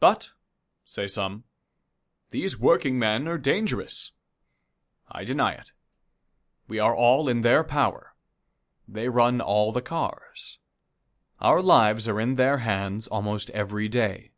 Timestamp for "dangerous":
3.38-4.12